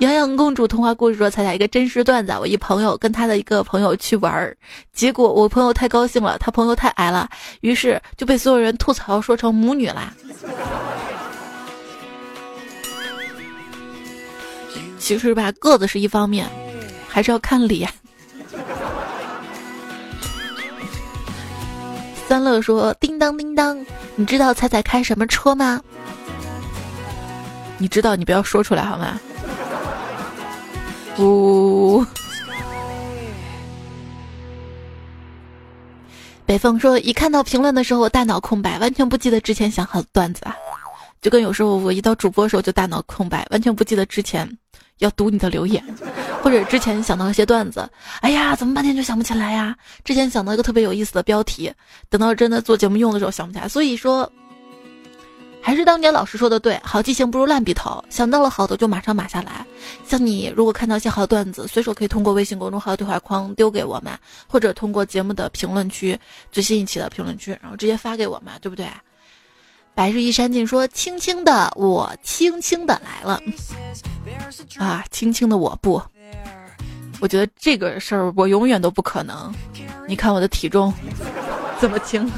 [0.00, 2.32] 洋洋公主童话故事说：“猜猜一个真实段子。
[2.40, 4.56] 我一朋友跟他的一个朋友去玩儿，
[4.94, 7.28] 结果我朋友太高兴了，他朋友太矮了，
[7.60, 10.14] 于是就被所有人吐槽说成母女啦。
[14.98, 16.48] 其实吧，个子是一方面，
[17.06, 17.86] 还是要看脸。”
[22.26, 23.84] 三乐说：“叮当叮当，
[24.16, 25.78] 你知道彩彩开什么车吗？
[27.76, 29.20] 你知道，你不要说出来好吗？”
[31.20, 32.04] 呜。
[36.46, 40.56] 北风说：“一看到评论的时候，我大脑空白，完全不记得之前想好的段子啊。
[41.22, 44.48] 就跟有时候我一到主播的时候就大脑空白，完全不记得之前
[44.98, 45.84] 要读你的留言，
[46.42, 47.88] 或者之前想到一些段子，
[48.20, 49.76] 哎呀，怎么半天就想不起来呀？
[50.02, 51.72] 之前想到一个特别有意思的标题，
[52.08, 53.68] 等到真的做节目用的时候想不起来。
[53.68, 54.28] 所以说。”
[55.62, 58.02] 还是当年老师说的对，好记性不如烂笔头。
[58.08, 59.64] 想到了好的就马上码下来。
[60.06, 64.12] 像你如果看到一些好段子，随手可以通过微信公众号对话框丢给我们，
[64.48, 66.18] 或者通过节目的评论区
[66.50, 68.88] 最新一期的评论区，然后直接发给我们，对不对？
[69.94, 73.40] 白日依山尽说：“轻轻的我，轻轻的来了。”
[74.78, 76.00] 啊，轻轻的我不，
[77.20, 79.52] 我觉得这个事儿我永远都不可能。
[80.08, 80.92] 你看我的体重
[81.80, 82.30] 这么轻。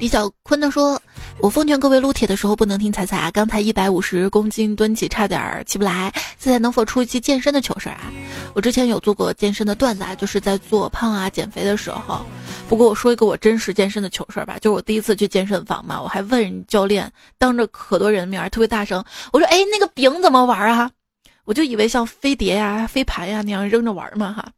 [0.00, 0.98] 李小坤的说
[1.42, 6.10] ：“我奉劝各位撸铁的时候不能听彩彩啊，刚才一百五十公斤蹲起差点起不来。
[6.38, 8.10] 彩彩能否出一期健身的糗事啊？
[8.54, 12.24] 我之前有做过健身的段子啊，就是在做胖啊减肥的时候。
[12.66, 20.90] 不过我说一个我真实健身的糗事吧，就是我第一次去健身房嘛，我还问教练，当着可多人面特别大声，我说：哎，那个饼怎么玩啊？
[21.44, 24.48] 我就以为像飞碟呀、飞盘呀那样扔着玩嘛哈。”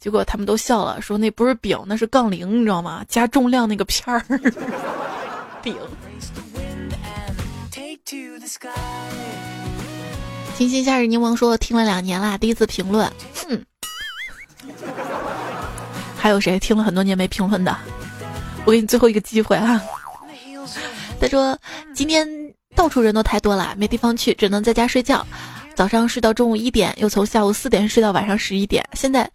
[0.00, 3.04] 结果他们都笑了，说那不是饼，那是杠铃，你知道吗？
[3.08, 4.22] 加重量那个片儿。
[5.62, 5.76] 饼。
[10.56, 13.12] 清新夏日柠檬说听了两年啦，第一次评论。
[13.34, 13.64] 哼。
[16.16, 17.76] 还有谁听了很多年没评论的？
[18.64, 19.82] 我给你最后一个机会啊！
[21.20, 21.58] 他说
[21.94, 22.26] 今天
[22.74, 25.26] 到处人都太多了，没地方去，只能在家睡觉。
[25.74, 29.30] 早上睡到中午一点，又从下午四点睡到晚上十一点，现在。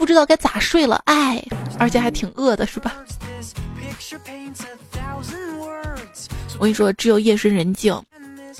[0.00, 1.44] 不知道该咋睡了，哎，
[1.78, 2.96] 而且还挺饿的，是吧？
[6.58, 7.94] 我跟你说，只有夜深人静，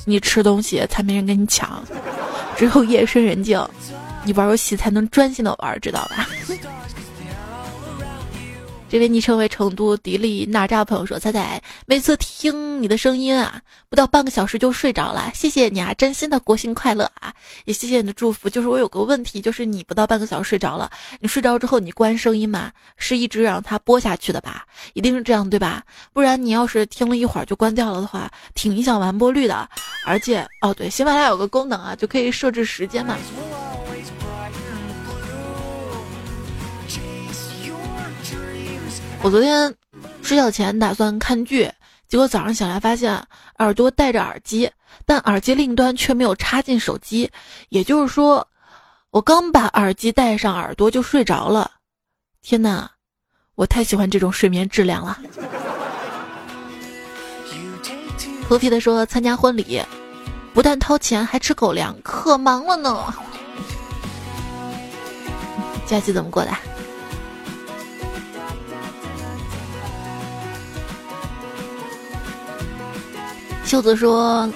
[0.04, 1.82] 你吃东西才没人跟你抢，
[2.58, 3.58] 只有夜深人静，
[4.22, 6.28] 你玩游戏才能专心的玩，知道吧？
[8.90, 15.30] 这位昵称为成都迪丽娜扎的朋友说：“彩彩，每次听你的声音啊，不到半个小时就睡着了。
[15.32, 17.32] 谢谢你啊，真心的国庆快乐啊！
[17.66, 18.50] 也谢谢你的祝福。
[18.50, 24.66] 就是我有个问题，就是你不到半个小时睡着了，你睡着之后你关声音嘛，是一直让它播下去的吧？
[24.94, 25.84] 一定是这样对吧？
[26.12, 29.68] 不然你要是听了一会儿就关掉了的话，挺影响完播率的。
[30.04, 33.16] 而且哦，对，喜马拉雅有个功能啊，就可以设置时间嘛。”
[39.22, 39.74] 我昨天
[40.22, 41.70] 睡觉前打算看剧，
[42.08, 43.26] 结果早上醒来发现
[43.58, 44.70] 耳朵戴着耳机，
[45.04, 47.30] 但耳机另一端却没有插进手机，
[47.68, 48.48] 也就是说，
[49.10, 51.72] 我刚把耳机戴上耳朵就睡着了。
[52.40, 52.92] 天哪，
[53.56, 55.18] 我太喜欢这种睡眠质量了。
[58.48, 59.82] 和皮的说参加婚礼，
[60.54, 63.14] 不但掏钱还吃狗粮，可忙了呢。
[65.84, 66.50] 假期怎么过的？
[73.70, 74.52] 秀子说：“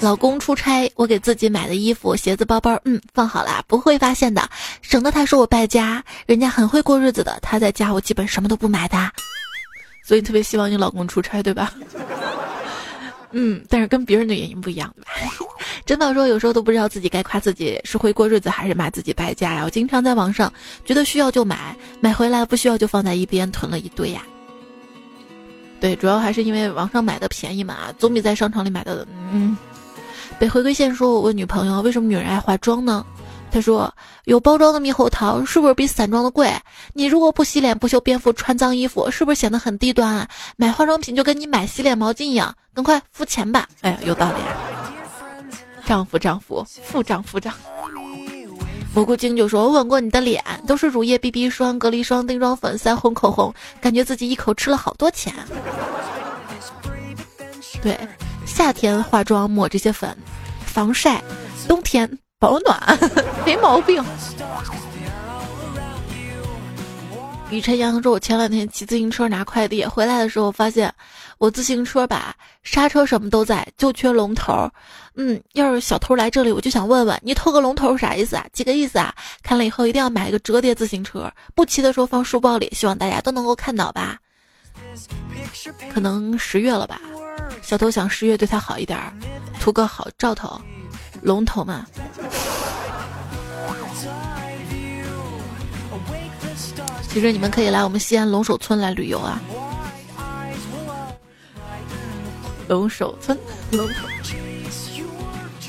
[0.00, 4.40] 老公出差，我给自己买的衣服、鞋子、包包，嗯，放好了，不会发现的，
[4.80, 6.02] 省得他说我败家。
[6.24, 8.96] 人家很会过日子的，他在家我基本什么都不买的。
[10.02, 11.74] 所以特别希望你老公出差，对吧？
[13.32, 14.90] 嗯，但是跟别人的原因不一样。
[15.84, 19.62] 真的说，有时候都不知道自己该夸自己是会过日子，还是骂自己败家呀。
[19.62, 20.50] 我经常在网上
[20.86, 24.22] 觉得需要就买，买回来不需要就放在一边囤了一堆呀。”
[25.84, 29.06] 对，主要还是因为网上买的便宜嘛，总比在商场里买的。
[29.30, 29.54] 嗯，
[30.38, 33.04] 北回归线说，我问女朋友为什么女人爱化妆呢？
[33.52, 33.94] 她说
[34.24, 36.50] 有包装的猕猴桃是不是比散装的贵？
[36.94, 40.26] 你如果不洗脸不修边幅穿脏衣服，是不是显得很低端啊？
[40.56, 43.68] 买化妆品就跟你买洗脸毛巾一样，赶快付钱吧！
[43.82, 44.36] 哎呀，有道理。
[45.84, 47.52] 丈夫，丈夫，付账，付账。
[48.94, 55.34] 蘑菇精就说：“我吻过你的脸，都是乳液、BB 霜、隔离霜、定妆粉、腮红、口红，感觉自己一口吃了好多钱。”
[57.82, 57.98] 对，
[58.46, 60.16] 夏天化妆抹这些粉，
[60.64, 61.20] 防晒；
[61.66, 62.98] 冬天保暖，
[63.44, 64.02] 没毛病。
[67.54, 70.92] 雨晨阳说：“我前两天骑自行车拿快递，回来的时候发现。”
[71.38, 74.70] 我自行车吧，刹车什么都在，就缺龙头。
[75.14, 78.46] 嗯，要是小偷来这里，我就想问问你偷个龙头啥意思啊？
[78.52, 79.14] 几个意思啊？
[79.42, 84.16] 看了以后一定要买一个折叠自行车，不骑的时候放书包里，希望大家都能够看到吧。
[85.92, 87.00] 可能十月了吧，
[87.62, 88.98] 小偷想十月对他好一点，
[89.60, 90.58] 图个好兆头。
[91.20, 91.84] 龙头嘛。
[97.14, 99.40] 其实你们可以来我们西安龙首村来旅游啊。
[102.66, 103.38] 龙首村，
[103.70, 104.08] 龙头。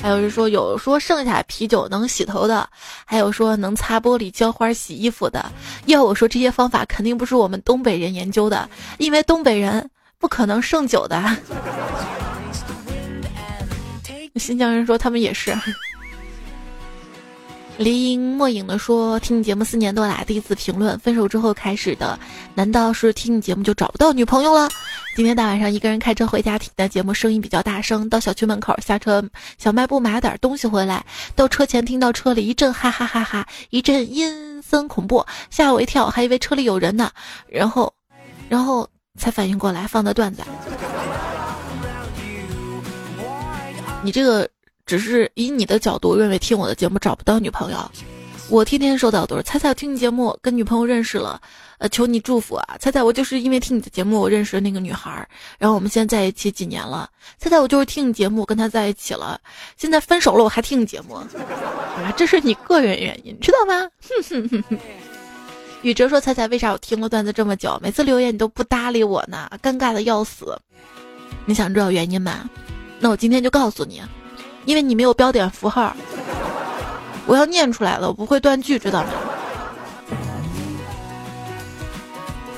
[0.02, 2.68] 还有人说有说剩下啤酒能洗头的，
[3.04, 5.52] 还有说能擦玻璃、浇花、洗衣服的。
[5.84, 11.22] 要我说这些方法肯定不是我们东北人研究的，因为东北人不可能剩酒的。
[14.34, 15.56] 新疆人说他们也是。
[17.78, 22.18] 离音莫影的说：“听你节目四年多啦，第一次评论，分手之后开始的，
[22.54, 24.66] 难道是听你节目就找不到女朋友了？
[25.14, 29.22] 今天大晚上一个人开车回家，听你的节目声音比较大声，到小区门口下车，
[29.58, 37.10] 小卖部买点东西回来，到车前听到车里一阵哈哈哈哈，一阵阴森恐怖，吓我一跳，还以为车里有人呢，
[37.46, 37.92] 然后，
[38.48, 40.42] 然后才反应过来放的段子。
[44.02, 44.48] 你这个。”
[44.86, 47.90] 只是以你的角度认为听我的节目找不到女朋友，
[48.48, 51.40] 我天天收到都是彩彩听你节目跟女朋友认识了，
[51.78, 52.76] 呃，求你祝福啊！
[52.78, 57.10] 彩彩，我就是因为听你的节目我认识了那个女孩，然后我们现在在一起几年了。
[57.38, 59.40] 彩彩，我就是听你节目跟他在一起了，
[59.76, 63.90] 现在分手了我还听你节目，啊，这是你个人原因，知道吗？
[64.30, 64.78] 哼哼哼
[65.82, 69.50] 宇哲说彩彩，为啥我听了段子这么久，每次留言你都不搭理我呢？
[69.60, 70.56] 尴尬的要死。
[71.44, 72.48] 你想知道原因吗？
[73.00, 74.00] 那我今天就告诉你。
[74.66, 75.96] 因为你没有标点符号，
[77.24, 79.08] 我要念出来了，我不会断句，知道吗？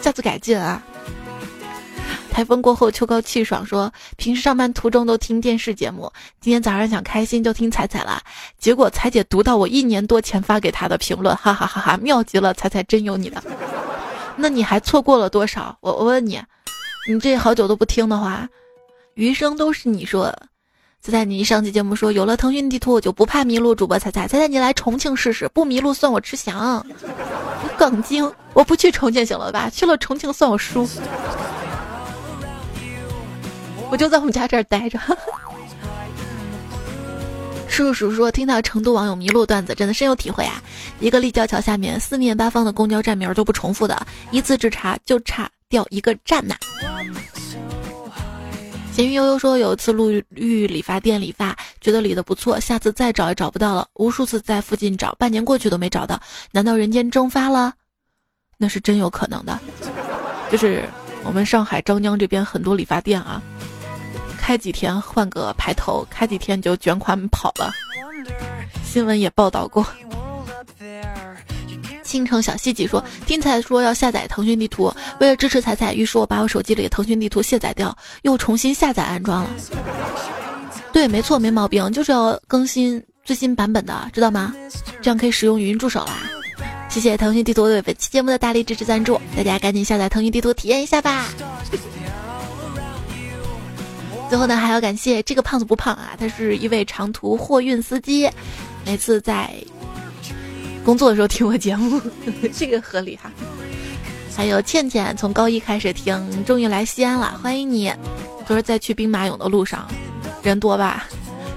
[0.01, 0.83] 下次改进啊！
[2.33, 8.23] 台风过后，秋高气爽，说平时上班途中都听电视节目，今天早上想开心就听彩彩了，
[8.59, 12.55] 结果彩姐读到我一年多前发给她的评论，哈哈哈哈，妙极了！
[12.55, 13.43] 彩彩真有你的，
[14.37, 15.77] 那你还错过了多少？
[15.81, 16.41] 我我问你，
[17.09, 18.49] 你这好久都不听的话，
[19.15, 20.33] 余生都是你说。
[21.09, 23.75] 彩彩，你上期节目说有了腾讯地图我就不怕迷路。
[23.75, 26.85] 主播彩彩，彩彩你来重庆试试，不迷路算我吃翔。
[27.79, 29.71] 耿精，我不去重庆行了吧？
[29.71, 30.87] 去了重庆算我输。
[33.91, 35.01] 我就在我们家这儿待着。
[37.67, 40.63] 叔叔说听到成都网友迷路段子，真的深有体会啊！
[41.01, 46.55] 一个立交桥下面四面八方的公交站名都不重复的，一字之差就差掉一个站呐。
[48.99, 56.21] 咸鱼悠悠说有一次路遇理发店理发，觉得理的不错，下次再找也找不到了，无数次在附近找，半年过去都没找到，
[56.51, 57.75] 难道人间蒸发了？
[58.57, 59.57] 那是真有可能的，
[60.51, 60.83] 就是
[61.23, 63.41] 我们上海张江这边很多理发店啊。
[64.37, 67.71] 开几天换个排头，开几天就卷款跑了。
[68.83, 69.87] 新闻也报道过。
[72.09, 74.91] 倾城小西几说，听彩说要下载腾讯地图，
[75.21, 79.51] 为了支持彩彩，于是我把我手机里的腾讯地图卸载掉，又重新下载安装了。
[80.91, 84.55] 对，没错，没毛病，就是要更新最新版本的，知道吗？
[85.03, 86.19] 这样可以使用语音助手啦。
[86.89, 91.27] 谢谢腾讯地图对本期节目的大力支持赞助，大家赶紧下载腾讯地图体验一下吧。
[94.31, 98.29] 最后呢，还要感谢这个胖子不胖啊，他是一位长途货运司机，
[98.85, 99.55] 每次在
[100.89, 102.01] 工作的时候听我节目，
[102.57, 103.31] 这个合理哈。
[104.35, 107.93] 还有倩倩从高一开始听，终于来西安了，欢迎你。
[108.49, 109.87] 就是在去兵马俑的路上，
[110.43, 111.07] 人多吧？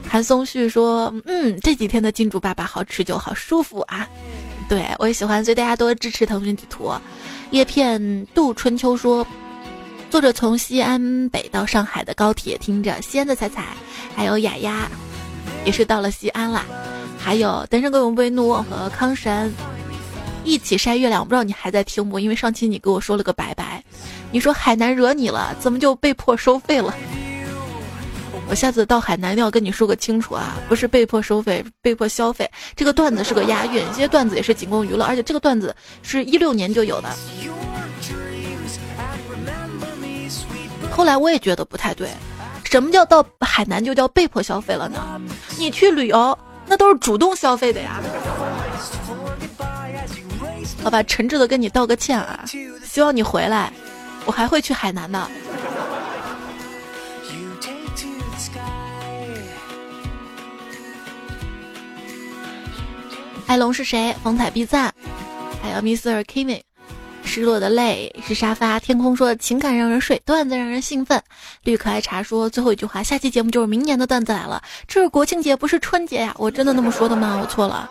[0.06, 4.06] 韩松旭说，嗯，这几天的金主爸爸好持久，好舒服啊。
[4.68, 6.92] 对我也喜欢，所以大家多支持腾讯地图。
[7.52, 9.26] 叶片杜春秋说。
[10.10, 13.68] 坐着从西安北到上海的高铁，听着西安的彩彩，
[14.14, 14.92] 还有雅雅，
[15.66, 16.66] 也是到了西安啦。
[17.18, 19.54] 还有单身狗永不怒和康神
[20.44, 22.20] 一起晒月亮，我不知道你还在听不？
[22.20, 23.84] 因为上期你给我说了个拜拜，
[24.32, 26.94] 你说海南惹你了，怎么就被迫收费了？
[28.50, 32.50] 我下次到海南一定要跟你说个清楚啊，不是被迫收费，被迫消费。
[32.76, 37.10] 这个段子是个押韵，这些段子也是仅供娱乐，而且这个段子是一六年就有的。
[40.90, 42.10] 后来我也觉得不太对，
[42.72, 45.22] 什么叫到海南就叫被迫消费了呢？
[45.58, 48.02] 你去旅游那都是主动消费的呀。
[50.82, 52.46] 好吧，诚挚的跟你道个歉啊，
[52.86, 53.74] 希望你回来，
[54.26, 55.30] 我还会去海南的。
[63.48, 64.16] 艾龙是谁？
[64.24, 64.94] 风采必赞，
[65.62, 66.24] 还有 Mr.
[66.24, 66.62] Kevin。
[67.24, 68.80] 失落的泪是沙发。
[68.80, 71.22] 天空说情感让人睡，段子让人兴奋。
[71.64, 74.62] 绿可爱茶说最后一句话，下期节目就是明年的段子来了。
[74.88, 76.36] 这是国庆节，不是春节呀！
[76.38, 77.40] 我真的那么说的吗？
[77.42, 77.90] 我错了。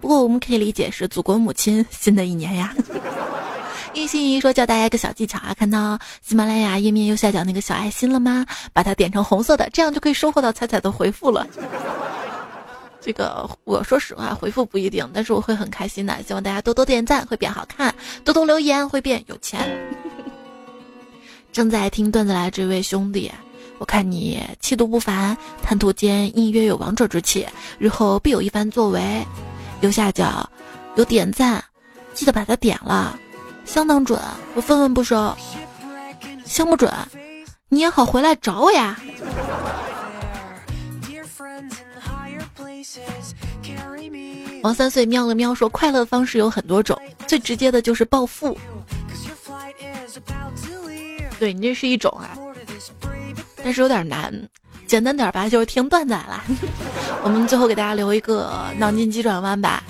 [0.00, 2.74] 不过我们可以理解是祖国母亲新的一年呀。
[3.94, 8.44] 一心一意说教大家一个小技巧啊，看到喜马拉雅页面右下角那个小爱心了吗？
[8.72, 11.46] 把它点成红色的，这样就可以收获到彩彩的回复了。
[13.06, 16.20] 这个我说实话，回复不一定，但是我会很开心的。
[16.24, 17.88] 希望大家多多点赞，会变好看；
[18.24, 19.60] 多多留言，会变有钱。
[21.54, 23.30] 正在听段子来这位兄弟，
[23.78, 27.46] 我看你气度不凡，谈吐间隐约有王者之气，
[27.78, 29.24] 日后必有一番作为。
[29.82, 30.50] 右下角
[30.96, 31.62] 有点赞，
[32.12, 33.16] 记得把它点了，
[33.64, 34.20] 相当准，
[34.56, 35.32] 我分文不收。
[36.44, 36.92] 相不准，
[37.68, 38.98] 你也好回来找我呀。
[44.62, 48.56] 王三岁喵了喵说：“快乐方式有很多种，最直接的就是暴富。
[51.38, 52.36] 对你这是一种啊，
[53.62, 54.32] 但是有点难。
[54.86, 56.44] 简单点吧，就是听段子啦。
[57.22, 59.82] 我们最后给大家留一个脑筋急转弯吧，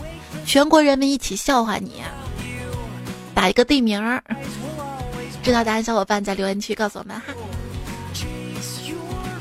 [0.45, 2.03] 全国人民一起笑话你，
[3.35, 4.23] 打一个地名儿。
[5.43, 7.33] 知道答案小伙伴在留言区告诉我们哈。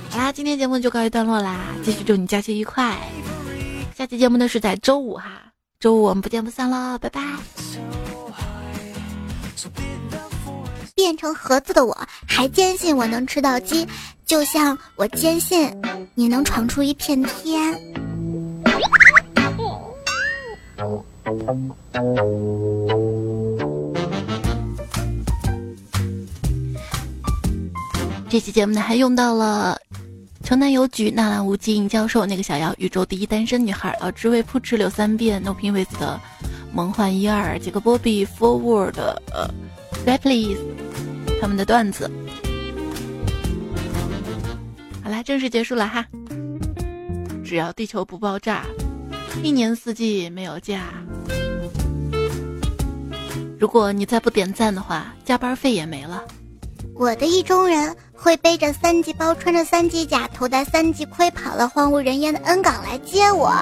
[0.09, 2.95] 好啦，今天节目就告一段落啦，继续祝你假期愉快。”
[3.97, 7.21] 下期节目呢是在周五哈，周五我们不见不散喽，拜拜。
[10.93, 13.87] 变成盒子的我还坚信我能吃到鸡，
[14.25, 15.73] 就像我坚信
[16.13, 17.73] 你能闯出一片天。
[28.29, 29.79] 这期节目呢还用到了。
[30.45, 36.21] 城南邮局纳兰无尽教授那个小妖宇宙第一单身女孩老知味扑哧流三遍 no p i n with 的
[36.71, 38.93] 梦幻一二杰克波比 forward
[39.33, 39.49] 呃
[40.05, 40.67] r p l e a s e
[41.41, 42.09] 他们的段子，
[45.03, 46.05] 好啦，正式结束了哈。
[47.43, 48.65] 只要地球不爆炸，
[49.41, 50.93] 一年四季没有假。
[53.59, 56.23] 如果你再不点赞的话，加班费也没了。
[56.97, 63.53] 我的意中人会背着三级包，穿着三级甲，头戴三级盔，跑到荒无人烟的 N 港来接我。